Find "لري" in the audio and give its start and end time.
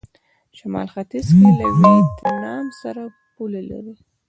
3.71-3.95